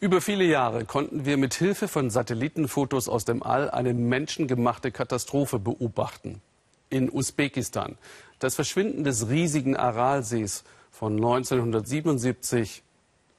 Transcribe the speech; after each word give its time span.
Über 0.00 0.22
viele 0.22 0.44
Jahre 0.44 0.86
konnten 0.86 1.26
wir 1.26 1.36
mit 1.36 1.52
Hilfe 1.52 1.86
von 1.86 2.08
Satellitenfotos 2.08 3.06
aus 3.06 3.26
dem 3.26 3.42
All 3.42 3.70
eine 3.70 3.92
menschengemachte 3.92 4.92
Katastrophe 4.92 5.58
beobachten. 5.58 6.40
In 6.88 7.10
Usbekistan. 7.12 7.98
Das 8.38 8.54
Verschwinden 8.54 9.04
des 9.04 9.28
riesigen 9.28 9.76
Aralsees 9.76 10.64
von 10.90 11.16
1977 11.16 12.82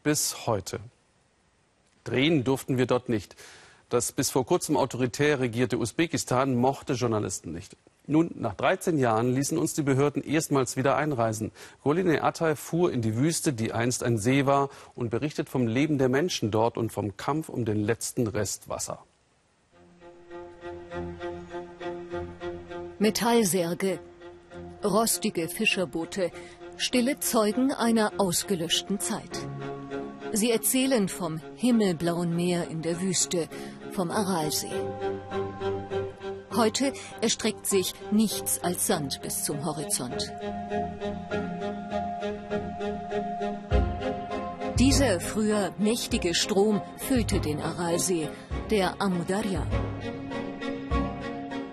bis 0.04 0.46
heute. 0.46 0.79
Drehen 2.03 2.44
durften 2.44 2.78
wir 2.78 2.85
dort 2.85 3.09
nicht. 3.09 3.35
Das 3.89 4.12
bis 4.12 4.29
vor 4.29 4.46
kurzem 4.46 4.78
autoritär 4.78 5.39
regierte 5.39 5.79
Usbekistan 5.79 6.55
mochte 6.55 6.93
Journalisten 6.93 7.51
nicht. 7.53 7.75
Nun, 8.12 8.29
nach 8.35 8.55
13 8.55 8.97
Jahren 8.97 9.33
ließen 9.33 9.57
uns 9.57 9.73
die 9.73 9.83
Behörden 9.83 10.21
erstmals 10.21 10.75
wieder 10.75 10.97
einreisen. 10.97 11.53
Goline 11.81 12.21
Atay 12.21 12.57
fuhr 12.57 12.91
in 12.91 13.01
die 13.01 13.15
Wüste, 13.15 13.53
die 13.53 13.71
einst 13.71 14.03
ein 14.03 14.17
See 14.17 14.46
war, 14.46 14.67
und 14.96 15.11
berichtet 15.11 15.47
vom 15.47 15.65
Leben 15.65 15.97
der 15.97 16.09
Menschen 16.09 16.52
dort 16.52 16.77
und 16.77 16.91
vom 16.91 17.16
Kampf 17.16 17.47
um 17.47 17.63
den 17.63 17.77
letzten 17.77 18.27
Rest 18.27 18.67
Wasser. 18.67 19.05
Metallsärge, 22.99 23.99
rostige 24.83 25.47
Fischerboote, 25.47 26.31
stille 26.75 27.17
Zeugen 27.19 27.71
einer 27.71 28.11
ausgelöschten 28.17 28.99
Zeit. 28.99 29.47
Sie 30.33 30.52
erzählen 30.52 31.07
vom 31.07 31.39
himmelblauen 31.55 32.35
Meer 32.35 32.67
in 32.67 32.81
der 32.81 32.99
Wüste, 32.99 33.47
vom 33.91 34.11
Aralsee. 34.11 34.67
Heute 36.55 36.93
erstreckt 37.21 37.65
sich 37.65 37.93
nichts 38.11 38.61
als 38.63 38.87
Sand 38.87 39.21
bis 39.21 39.43
zum 39.43 39.63
Horizont. 39.65 40.31
Dieser 44.77 45.19
früher 45.19 45.73
mächtige 45.77 46.33
Strom 46.35 46.81
füllte 46.97 47.39
den 47.39 47.61
Aralsee, 47.61 48.27
der 48.69 49.02
Amudarya. 49.02 49.66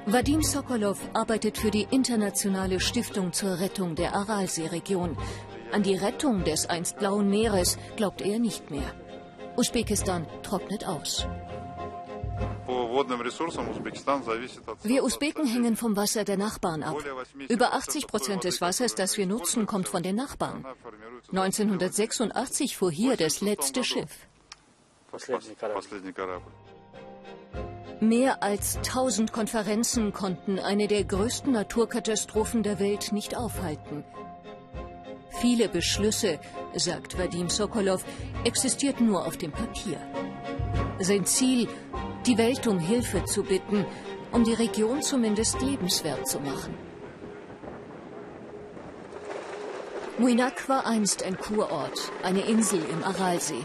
Vadim 0.07 0.43
Sokolov 0.43 0.99
arbeitet 1.13 1.59
für 1.59 1.71
die 1.71 1.87
Internationale 1.91 2.81
Stiftung 2.81 3.33
zur 3.33 3.61
Rettung 3.61 3.95
der 3.95 4.15
Aralseeregion. 4.15 5.17
An 5.73 5.83
die 5.83 5.97
Rettung 5.97 6.45
des 6.45 6.67
einst 6.67 6.99
blauen 6.99 7.29
Meeres 7.29 7.79
glaubt 7.97 8.23
er 8.23 8.39
nicht 8.39 8.71
mehr. 8.71 8.95
Usbekistan 9.57 10.27
trocknet 10.43 10.87
aus. 10.87 11.27
Wir 14.83 15.05
Usbeken 15.05 15.47
hängen 15.47 15.77
vom 15.77 15.97
Wasser 15.97 16.25
der 16.25 16.37
Nachbarn 16.37 16.83
ab. 16.83 16.97
Über 17.49 17.75
80 17.75 18.07
Prozent 18.07 18.45
des 18.45 18.61
Wassers, 18.61 18.95
das 18.95 19.17
wir 19.17 19.27
nutzen, 19.27 19.67
kommt 19.67 19.89
von 19.89 20.03
den 20.03 20.17
Nachbarn. 20.17 20.65
1986 21.31 22.77
fuhr 22.77 22.91
hier 22.91 23.17
das 23.17 23.41
letzte 23.41 23.85
Schiff. 23.85 24.27
Mehr 28.01 28.43
als 28.43 28.77
1000 28.77 29.33
Konferenzen 29.33 30.13
konnten 30.13 30.59
eine 30.59 30.87
der 30.87 31.05
größten 31.05 31.53
Naturkatastrophen 31.53 32.63
der 32.63 32.79
Welt 32.79 33.13
nicht 33.13 33.37
aufhalten. 33.37 34.05
Viele 35.41 35.69
Beschlüsse, 35.69 36.39
sagt 36.75 37.19
Vadim 37.19 37.49
Sokolov, 37.49 38.05
existierten 38.45 39.07
nur 39.07 39.27
auf 39.27 39.37
dem 39.37 39.53
Papier. 39.53 39.99
Sein 41.01 41.25
Ziel, 41.27 41.69
die 42.27 42.39
Welt 42.39 42.67
um 42.67 42.79
Hilfe 42.79 43.25
zu 43.25 43.43
bitten, 43.43 43.87
um 44.33 44.45
die 44.45 44.55
Region 44.55 45.03
zumindest 45.03 45.61
lebenswert 45.61 46.27
zu 46.29 46.41
machen. 46.41 46.75
Muinak 50.19 50.69
war 50.69 50.85
einst 50.85 51.23
ein 51.23 51.39
Kurort, 51.39 52.11
eine 52.25 52.41
Insel 52.41 52.83
im 52.91 53.05
Aralsee. 53.05 53.65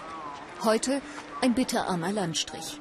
Heute 0.64 1.02
ein 1.42 1.56
bitterarmer 1.56 2.12
Landstrich. 2.12 2.80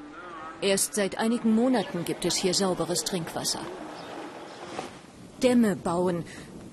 Erst 0.61 0.93
seit 0.93 1.17
einigen 1.17 1.55
Monaten 1.55 2.05
gibt 2.05 2.23
es 2.23 2.35
hier 2.35 2.53
sauberes 2.53 3.03
Trinkwasser. 3.03 3.59
Dämme 5.41 5.75
bauen, 5.75 6.23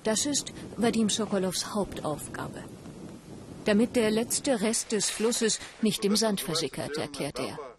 das 0.03 0.25
ist 0.25 0.53
Vadim 0.77 1.09
Sokolows 1.09 1.73
Hauptaufgabe. 1.73 2.63
Damit 3.65 3.95
der 3.95 4.11
letzte 4.11 4.61
Rest 4.61 4.91
des 4.91 5.09
Flusses 5.09 5.59
nicht 5.81 6.05
im 6.05 6.15
Sand 6.15 6.39
versickert, 6.39 6.97
erklärt 6.97 7.39
er. 7.39 7.70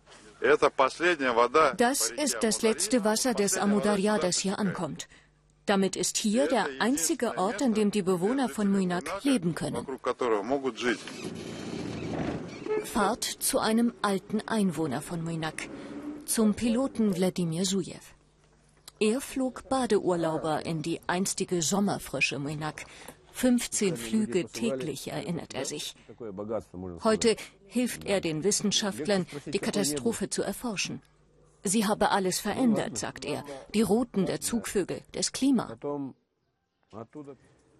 Das 1.76 2.10
ist 2.10 2.38
das 2.41 2.62
letzte 2.62 3.04
Wasser 3.04 3.34
des 3.34 3.56
Amudarya, 3.56 4.19
das 4.19 4.38
hier 4.38 4.58
ankommt. 4.58 5.08
Damit 5.66 5.94
ist 5.94 6.16
hier 6.16 6.48
der 6.48 6.66
einzige 6.80 7.38
Ort, 7.38 7.62
an 7.62 7.75
dem 7.75 7.92
die 7.92 8.03
Bewohner 8.03 8.48
von 8.48 8.70
Muinak 8.70 9.04
leben 9.22 9.54
können. 9.54 9.86
Fahrt 12.84 13.25
zu 13.25 13.60
einem 13.60 13.94
alten 14.02 14.41
Einwohner 14.41 15.00
von 15.00 15.22
Muinak, 15.22 15.69
zum 16.25 16.54
Piloten 16.54 17.16
Wladimir 17.16 17.64
Sujew. 17.64 18.02
Er 18.98 19.20
flog 19.20 19.69
Badeurlauber 19.69 20.66
in 20.66 20.82
die 20.82 21.00
einstige 21.06 21.62
Sommerfrische 21.62 22.38
Muinak 22.41 22.84
15 23.32 23.97
Flüge 23.97 24.47
täglich, 24.47 25.10
erinnert 25.10 25.54
er 25.54 25.65
sich. 25.65 25.94
Heute 27.03 27.37
hilft 27.66 28.04
er 28.04 28.20
den 28.20 28.44
Wissenschaftlern, 28.44 29.26
die 29.47 29.59
Katastrophe 29.59 30.31
zu 30.31 30.43
erforschen. 30.43 31.03
Sie 31.65 31.87
habe 31.87 32.10
alles 32.10 32.41
verändert, 32.41 32.98
sagt 32.98 33.25
er. 33.25 33.44
Die 33.75 33.82
Routen 33.82 34.26
der 34.26 34.41
Zugvögel, 34.41 35.00
das 35.12 35.32
Klima. 35.32 35.76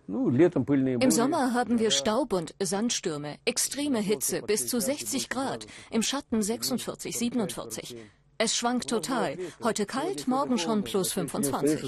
Im 0.09 1.11
Sommer 1.11 1.55
haben 1.55 1.79
wir 1.79 1.91
Staub 1.91 2.33
und 2.33 2.55
Sandstürme, 2.61 3.39
extreme 3.45 4.01
Hitze 4.01 4.43
bis 4.43 4.67
zu 4.67 4.81
60 4.81 5.29
Grad, 5.29 5.67
im 5.91 6.03
Schatten 6.03 6.43
46, 6.43 7.17
47. 7.17 7.97
Es 8.39 8.57
schwankt 8.57 8.89
total. 8.91 9.39
Heute 9.63 9.87
kalt, 9.87 10.27
morgen 10.27 10.59
schon 10.59 10.83
plus 10.83 11.13
25. 11.13 11.83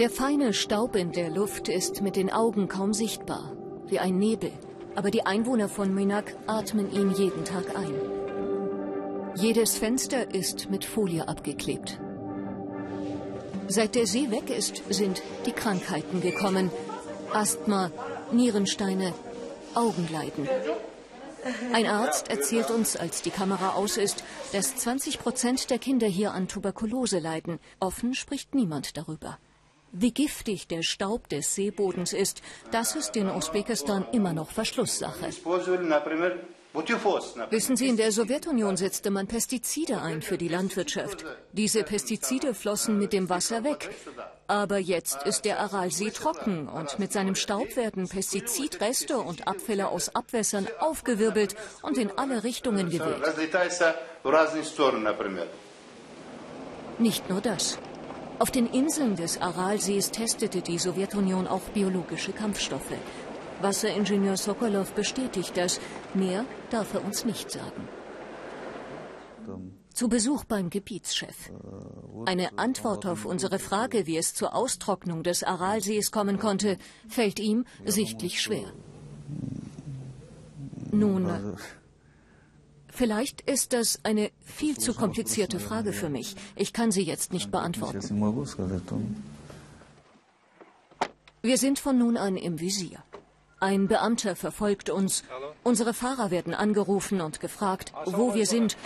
Der 0.00 0.08
feine 0.08 0.54
Staub 0.54 0.96
in 0.96 1.12
der 1.12 1.28
Luft 1.28 1.68
ist 1.68 2.00
mit 2.00 2.16
den 2.16 2.32
Augen 2.32 2.68
kaum 2.68 2.94
sichtbar, 2.94 3.52
wie 3.86 3.98
ein 3.98 4.18
Nebel. 4.18 4.50
Aber 4.94 5.10
die 5.10 5.26
Einwohner 5.26 5.68
von 5.68 5.94
Minak 5.94 6.34
atmen 6.46 6.90
ihn 6.90 7.10
jeden 7.10 7.44
Tag 7.44 7.76
ein. 7.76 7.92
Jedes 9.34 9.76
Fenster 9.76 10.34
ist 10.34 10.70
mit 10.70 10.86
Folie 10.86 11.28
abgeklebt. 11.28 12.00
Seit 13.68 13.94
der 13.94 14.06
See 14.06 14.30
weg 14.30 14.48
ist, 14.48 14.82
sind 14.88 15.20
die 15.44 15.52
Krankheiten 15.52 16.22
gekommen. 16.22 16.70
Asthma, 17.34 17.90
Nierensteine, 18.32 19.12
Augenleiden. 19.74 20.48
Ein 21.74 21.84
Arzt 21.84 22.30
erzählt 22.30 22.70
uns, 22.70 22.96
als 22.96 23.20
die 23.20 23.30
Kamera 23.30 23.74
aus 23.74 23.98
ist, 23.98 24.24
dass 24.52 24.76
20 24.76 25.18
Prozent 25.18 25.68
der 25.68 25.78
Kinder 25.78 26.06
hier 26.06 26.32
an 26.32 26.48
Tuberkulose 26.48 27.18
leiden. 27.18 27.58
Offen 27.80 28.14
spricht 28.14 28.54
niemand 28.54 28.96
darüber. 28.96 29.36
Wie 29.92 30.12
giftig 30.12 30.68
der 30.68 30.82
Staub 30.82 31.28
des 31.28 31.54
Seebodens 31.54 32.12
ist, 32.12 32.42
das 32.70 32.94
ist 32.94 33.16
in 33.16 33.28
Usbekistan 33.28 34.06
immer 34.12 34.32
noch 34.32 34.50
Verschlusssache. 34.50 35.26
Wissen 37.50 37.76
Sie, 37.76 37.88
in 37.88 37.96
der 37.96 38.12
Sowjetunion 38.12 38.76
setzte 38.76 39.10
man 39.10 39.26
Pestizide 39.26 40.00
ein 40.00 40.22
für 40.22 40.38
die 40.38 40.46
Landwirtschaft. 40.46 41.24
Diese 41.52 41.82
Pestizide 41.82 42.54
flossen 42.54 42.96
mit 42.98 43.12
dem 43.12 43.28
Wasser 43.28 43.64
weg. 43.64 43.90
Aber 44.46 44.78
jetzt 44.78 45.24
ist 45.24 45.44
der 45.44 45.58
Aralsee 45.58 46.10
trocken 46.10 46.68
und 46.68 47.00
mit 47.00 47.12
seinem 47.12 47.34
Staub 47.34 47.74
werden 47.74 48.08
Pestizidreste 48.08 49.18
und 49.18 49.48
Abfälle 49.48 49.88
aus 49.88 50.14
Abwässern 50.14 50.68
aufgewirbelt 50.78 51.56
und 51.82 51.98
in 51.98 52.12
alle 52.16 52.44
Richtungen 52.44 52.88
geweht. 52.90 53.22
Nicht 56.98 57.28
nur 57.28 57.40
das. 57.40 57.78
Auf 58.40 58.50
den 58.50 58.66
Inseln 58.66 59.16
des 59.16 59.38
Aralsees 59.42 60.12
testete 60.12 60.62
die 60.62 60.78
Sowjetunion 60.78 61.46
auch 61.46 61.60
biologische 61.74 62.32
Kampfstoffe. 62.32 62.96
Wasseringenieur 63.60 64.38
Sokolov 64.38 64.92
bestätigt 64.92 65.58
das. 65.58 65.78
Mehr 66.14 66.46
darf 66.70 66.94
er 66.94 67.04
uns 67.04 67.26
nicht 67.26 67.50
sagen. 67.50 67.86
Zu 69.92 70.08
Besuch 70.08 70.44
beim 70.44 70.70
Gebietschef. 70.70 71.50
Eine 72.24 72.58
Antwort 72.58 73.04
auf 73.04 73.26
unsere 73.26 73.58
Frage, 73.58 74.06
wie 74.06 74.16
es 74.16 74.32
zur 74.32 74.54
Austrocknung 74.54 75.22
des 75.22 75.42
Aralsees 75.44 76.10
kommen 76.10 76.38
konnte, 76.38 76.78
fällt 77.08 77.38
ihm 77.40 77.66
sichtlich 77.84 78.40
schwer. 78.40 78.72
Nun, 80.90 81.58
Vielleicht 83.00 83.40
ist 83.40 83.72
das 83.72 84.00
eine 84.02 84.30
viel 84.44 84.76
zu 84.76 84.92
komplizierte 84.92 85.58
Frage 85.58 85.94
für 85.94 86.10
mich. 86.10 86.36
Ich 86.54 86.74
kann 86.74 86.90
sie 86.90 87.00
jetzt 87.00 87.32
nicht 87.32 87.50
beantworten. 87.50 87.98
Wir 91.40 91.56
sind 91.56 91.78
von 91.78 91.96
nun 91.96 92.18
an 92.18 92.36
im 92.36 92.60
Visier. 92.60 93.02
Ein 93.58 93.88
Beamter 93.88 94.36
verfolgt 94.36 94.90
uns. 94.90 95.24
Unsere 95.62 95.94
Fahrer 95.94 96.30
werden 96.30 96.52
angerufen 96.52 97.22
und 97.22 97.40
gefragt, 97.40 97.94
wo 98.04 98.34
wir 98.34 98.44
sind, 98.44 98.76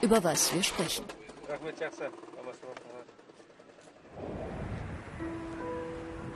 über 0.00 0.22
was 0.22 0.54
wir 0.54 0.62
sprechen. 0.62 1.04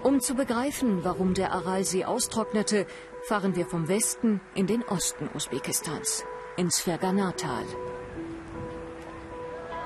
Um 0.03 0.21
zu 0.21 0.35
begreifen, 0.35 1.05
warum 1.05 1.35
der 1.35 1.53
Aralsee 1.53 2.07
austrocknete, 2.07 2.87
fahren 3.23 3.57
wir 3.57 3.67
vom 3.67 3.89
Westen 3.89 4.41
in 4.55 4.67
den 4.67 4.83
Osten 4.83 5.29
Usbekistans, 5.35 6.25
ins 6.57 6.81
Ferganatal. 6.81 7.65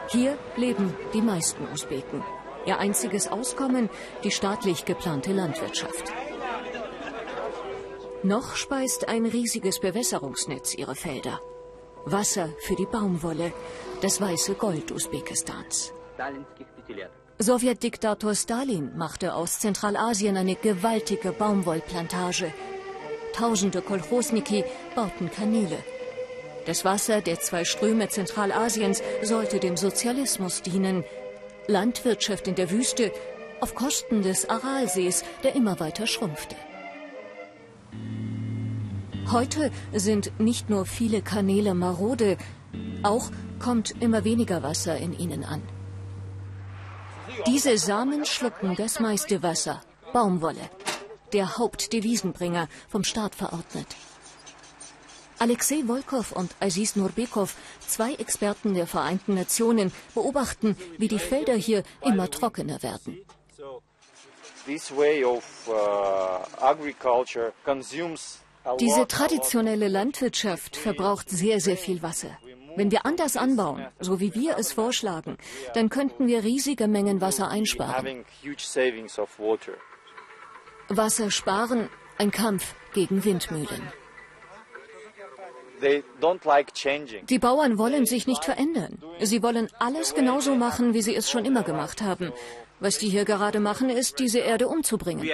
Hier 0.09 0.39
leben 0.57 0.95
die 1.13 1.23
meisten 1.23 1.67
Usbeken. 1.73 2.23
Ihr 2.67 2.79
einziges 2.79 3.29
Auskommen 3.29 3.91
die 4.23 4.31
staatlich 4.31 4.85
geplante 4.85 5.33
Landwirtschaft. 5.33 6.13
Noch 8.23 8.57
speist 8.57 9.09
ein 9.09 9.27
riesiges 9.27 9.81
Bewässerungsnetz 9.81 10.75
ihre 10.75 10.95
Felder. 10.95 11.41
Wasser 12.07 12.51
für 12.61 12.75
die 12.75 12.87
Baumwolle, 12.87 13.53
das 14.01 14.21
weiße 14.21 14.55
Gold 14.55 14.93
Usbekistans. 14.93 15.93
Sowjetdiktator 17.39 18.35
Stalin 18.35 18.97
machte 18.97 19.35
aus 19.35 19.59
Zentralasien 19.59 20.37
eine 20.37 20.55
gewaltige 20.55 21.33
Baumwollplantage. 21.33 22.53
Tausende 23.35 23.83
Kolchosniki 23.83 24.65
bauten 24.95 25.31
Kanäle. 25.31 25.79
Das 26.67 26.85
Wasser 26.85 27.21
der 27.21 27.41
zwei 27.41 27.65
Ströme 27.65 28.09
Zentralasiens 28.09 29.03
sollte 29.23 29.59
dem 29.59 29.77
Sozialismus 29.77 30.63
dienen. 30.63 31.05
Landwirtschaft 31.67 32.47
in 32.47 32.55
der 32.55 32.71
Wüste 32.71 33.11
auf 33.61 33.75
Kosten 33.75 34.23
des 34.23 34.49
Aralsees, 34.49 35.25
der 35.43 35.57
immer 35.57 35.81
weiter 35.81 36.07
schrumpfte. 36.07 36.57
Heute 39.33 39.71
sind 39.93 40.39
nicht 40.39 40.71
nur 40.71 40.87
viele 40.87 41.23
Kanäle 41.23 41.75
marode, 41.75 42.37
auch 43.03 43.31
kommt 43.59 43.95
immer 44.01 44.25
weniger 44.25 44.63
Wasser 44.63 44.97
in 44.99 45.19
ihnen 45.19 45.45
an. 45.45 45.63
Diese 47.47 47.77
Samen 47.79 48.25
schlucken 48.25 48.77
das 48.77 49.01
meiste 49.01 49.43
Wasser, 49.43 49.81
Baumwolle, 50.13 50.71
der 51.35 51.59
Hauptdevisenbringer, 51.59 52.69
vom 52.89 53.05
Staat 53.05 53.35
verordnet. 53.35 53.89
Alexei 55.39 55.83
Volkov 55.87 56.33
und 56.33 56.55
Aziz 56.61 56.97
Nurbekov, 56.97 57.57
zwei 57.87 58.15
Experten 58.15 58.75
der 58.75 58.87
Vereinten 58.87 59.35
Nationen, 59.35 59.93
beobachten, 60.15 60.77
wie 60.97 61.09
die 61.09 61.19
Felder 61.19 61.55
hier 61.55 61.83
immer 62.03 62.31
trockener 62.31 62.83
werden. 62.83 63.19
Uh, 68.67 68.77
Diese 68.79 69.07
traditionelle 69.07 69.89
Landwirtschaft 69.89 70.77
verbraucht 70.77 71.29
sehr, 71.29 71.61
sehr 71.61 71.77
viel 71.77 72.03
Wasser. 72.03 72.39
Wenn 72.77 72.91
wir 72.91 73.05
anders 73.05 73.37
anbauen, 73.37 73.87
so 74.01 74.21
wie 74.21 74.35
wir 74.35 74.57
es 74.57 74.73
vorschlagen, 74.73 75.37
dann 75.75 75.91
könnten 75.91 76.27
wir 76.27 76.43
riesige 76.43 76.89
Mengen 76.89 77.21
Wasser 77.21 77.49
einsparen. 77.49 78.25
Wasser 80.89 81.31
sparen, 81.31 81.89
ein 82.19 82.31
Kampf 82.31 82.75
gegen 82.93 83.25
Windmühlen. 83.25 83.83
Die 87.29 87.39
Bauern 87.39 87.79
wollen 87.79 88.07
sich 88.07 88.27
nicht 88.27 88.45
verändern. 88.45 89.03
Sie 89.21 89.43
wollen 89.43 89.69
alles 89.79 90.15
genauso 90.15 90.55
machen, 90.55 90.95
wie 90.95 91.03
sie 91.03 91.15
es 91.15 91.31
schon 91.31 91.45
immer 91.45 91.63
gemacht 91.63 92.01
haben. 92.03 92.33
Was 92.81 92.99
die 92.99 93.09
hier 93.09 93.25
gerade 93.25 93.61
machen, 93.61 93.91
ist, 93.91 94.19
diese 94.19 94.39
Erde 94.39 94.69
umzubringen. 94.69 95.29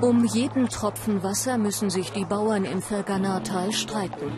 Um 0.00 0.24
jeden 0.24 0.68
Tropfen 0.68 1.22
Wasser 1.22 1.56
müssen 1.56 1.88
sich 1.88 2.12
die 2.12 2.24
Bauern 2.24 2.64
im 2.64 2.82
Ferganatal 2.82 3.72
streiten. 3.72 4.30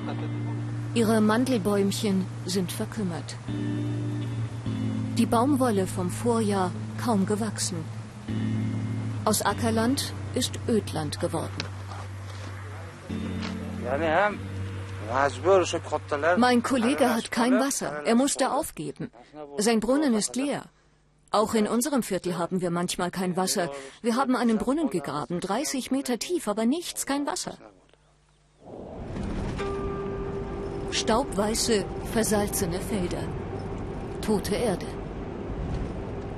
Ihre 0.95 1.21
Mandelbäumchen 1.21 2.27
sind 2.47 2.71
verkümmert. 2.71 3.37
Die 5.19 5.27
Baumwolle 5.27 5.89
vom 5.89 6.11
Vorjahr 6.11 6.71
kaum 7.05 7.27
gewachsen. 7.27 7.85
Aus 9.25 9.43
Ackerland 9.43 10.15
ist 10.35 10.53
Ödland 10.69 11.19
geworden. 11.19 11.65
Mein 16.37 16.63
Kollege 16.63 17.13
hat 17.13 17.33
kein 17.33 17.55
Wasser. 17.59 18.05
Er 18.05 18.15
musste 18.15 18.53
aufgeben. 18.53 19.11
Sein 19.57 19.81
Brunnen 19.81 20.15
ist 20.15 20.37
leer. 20.37 20.63
Auch 21.33 21.55
in 21.55 21.67
unserem 21.67 22.05
Viertel 22.05 22.39
haben 22.39 22.61
wir 22.61 22.71
manchmal 22.71 23.11
kein 23.11 23.37
Wasser. 23.37 23.73
Wir 24.03 24.15
haben 24.15 24.37
einen 24.37 24.59
Brunnen 24.59 24.89
gegraben, 24.89 25.41
30 25.41 25.91
Meter 25.91 26.21
tief, 26.21 26.47
aber 26.47 26.65
nichts, 26.65 27.07
kein 27.07 27.27
Wasser. 27.27 27.59
Staubweiße, 30.93 31.85
versalzene 32.13 32.81
Felder. 32.81 33.25
Tote 34.23 34.55
Erde. 34.55 34.87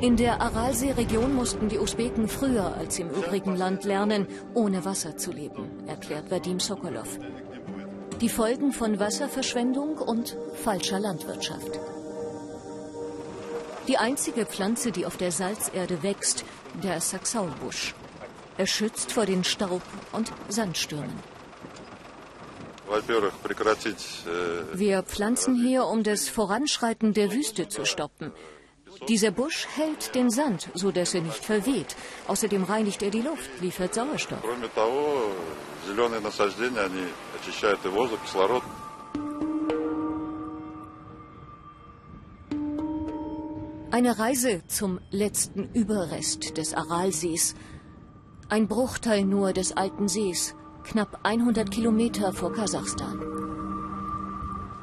In 0.00 0.17
der 0.17 0.41
Aralsee-Region 0.41 1.35
mussten 1.35 1.69
die 1.69 1.79
Usbeken 1.79 2.26
früher 2.26 2.75
als 2.75 2.99
im 2.99 3.11
übrigen 3.11 3.55
Land 3.55 3.85
lernen, 3.85 4.26
ohne 4.55 4.82
Wasser 4.87 5.19
zu 5.19 5.31
leben, 5.31 5.87
erklärt 5.87 6.31
Vadim 6.31 6.58
Sokolov. 6.58 7.19
Die 8.19 8.31
Folgen 8.31 8.73
von 8.73 8.99
Wasserverschwendung 8.99 9.99
und 9.99 10.38
falscher 10.55 11.00
Landwirtschaft. 11.00 11.79
Die 13.88 13.99
einzige 13.99 14.47
Pflanze, 14.47 14.91
die 14.91 15.05
auf 15.05 15.19
der 15.19 15.32
Salzerde 15.32 16.02
wächst, 16.02 16.47
der 16.82 16.99
Saxaulbusch. 17.02 17.94
Er 18.56 18.67
schützt 18.67 19.12
vor 19.12 19.26
den 19.26 19.44
Staub- 19.44 19.82
und 20.12 20.32
Sandstürmen. 20.49 21.12
Wir 24.73 25.02
pflanzen 25.02 25.55
hier, 25.56 25.85
um 25.85 26.02
das 26.02 26.31
Voranschreiten 26.31 27.12
der 27.12 27.32
Wüste 27.32 27.69
zu 27.69 27.85
stoppen. 27.85 28.32
Dieser 29.08 29.31
Busch 29.31 29.67
hält 29.76 30.14
den 30.14 30.31
Sand, 30.31 30.69
so 30.75 30.91
dass 30.93 31.14
er 31.14 31.23
nicht 31.23 31.44
verweht. 31.44 31.97
Außerdem 32.29 32.64
reinigt 32.64 33.02
er 33.02 33.11
die 33.11 33.23
Luft, 33.23 33.50
liefert 33.61 33.94
Sauerstoff. 33.94 34.43
Eine 43.93 44.19
Reise 44.19 44.62
zum 44.69 45.00
letzten 45.11 45.69
Überrest 45.75 46.56
des 46.56 46.75
Aralsees. 46.75 47.55
Ein 48.49 48.69
Bruchteil 48.69 49.25
nur 49.25 49.52
des 49.52 49.76
alten 49.76 50.08
Sees, 50.08 50.55
knapp 50.85 51.20
100 51.25 51.70
Kilometer 51.70 52.32
vor 52.32 52.52
Kasachstan. 52.52 53.29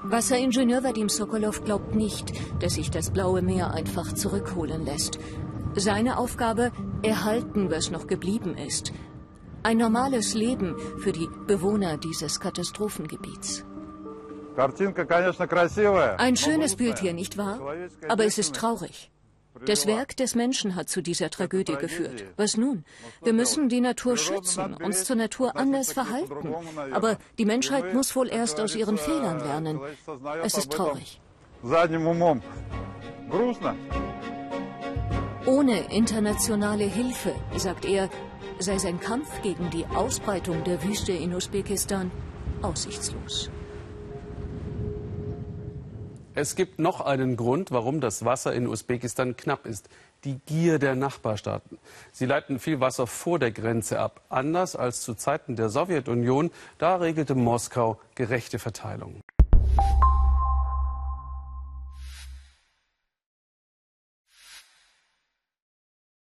Wasseringenieur 0.09 0.86
Vadim 0.86 1.09
Sokolov 1.09 1.65
glaubt 1.65 1.94
nicht, 1.94 2.31
dass 2.62 2.75
sich 2.75 2.89
das 2.89 3.09
Blaue 3.12 3.42
Meer 3.42 3.71
einfach 3.71 4.13
zurückholen 4.13 4.86
lässt. 4.86 5.19
Seine 5.75 6.18
Aufgabe, 6.18 6.71
erhalten, 7.04 7.69
was 7.69 7.92
noch 7.92 8.07
geblieben 8.07 8.56
ist. 8.56 8.94
Ein 9.64 9.78
normales 9.78 10.33
Leben 10.33 10.78
für 10.99 11.11
die 11.11 11.28
Bewohner 11.45 11.97
dieses 11.97 12.40
Katastrophengebiets. 12.40 13.66
Ein 16.18 16.35
schönes 16.37 16.76
Bild 16.78 16.99
hier, 16.99 17.14
nicht 17.14 17.37
wahr? 17.37 17.59
Aber 18.07 18.26
es 18.26 18.37
ist 18.37 18.56
traurig. 18.56 19.11
Das 19.66 19.87
Werk 19.87 20.16
des 20.18 20.35
Menschen 20.35 20.76
hat 20.76 20.90
zu 20.90 21.02
dieser 21.02 21.30
Tragödie 21.30 21.76
geführt. 21.76 22.26
Was 22.35 22.57
nun? 22.57 22.85
Wir 23.23 23.33
müssen 23.33 23.69
die 23.69 23.81
Natur 23.81 24.18
schützen, 24.18 24.73
uns 24.73 25.04
zur 25.04 25.16
Natur 25.16 25.56
anders 25.56 25.92
verhalten. 25.92 26.54
Aber 26.92 27.18
die 27.37 27.45
Menschheit 27.45 27.94
muss 27.94 28.16
wohl 28.16 28.30
erst 28.30 28.59
aus 28.59 28.76
ihren 28.76 28.97
Fehlern 28.97 29.40
lernen. 29.40 29.80
Es 30.44 30.57
ist 30.57 30.71
traurig. 30.71 31.19
Ohne 35.45 35.80
internationale 35.94 36.83
Hilfe, 36.83 37.33
sagt 37.56 37.85
er, 37.85 38.09
sei 38.59 38.78
sein 38.78 38.99
Kampf 38.99 39.42
gegen 39.42 39.69
die 39.69 39.85
Ausbreitung 39.85 40.64
der 40.64 40.83
Wüste 40.83 41.14
in 41.14 41.33
Usbekistan 41.33 42.11
aussichtslos. 42.61 43.49
Es 46.39 46.56
gibt 46.56 46.77
noch 46.77 47.01
einen 47.01 47.35
Grund, 47.35 47.71
warum 47.71 47.99
das 47.99 48.23
Wasser 48.23 48.53
in 48.53 48.67
Usbekistan 48.67 49.35
knapp 49.37 49.65
ist. 49.65 49.89
Die 50.23 50.39
Gier 50.45 50.77
der 50.77 50.94
Nachbarstaaten. 50.94 51.79
Sie 52.11 52.27
leiten 52.27 52.59
viel 52.59 52.79
Wasser 52.79 53.07
vor 53.07 53.39
der 53.39 53.49
Grenze 53.49 53.97
ab. 53.97 54.21
Anders 54.29 54.75
als 54.75 55.01
zu 55.01 55.15
Zeiten 55.15 55.56
der 55.56 55.69
Sowjetunion, 55.69 56.51
da 56.77 56.97
regelte 56.97 57.33
Moskau 57.33 57.99
gerechte 58.13 58.59
Verteilung. 58.59 59.23